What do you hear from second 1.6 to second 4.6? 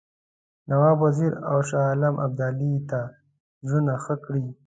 شاه عالم ابدالي ته زړونه ښه کړي.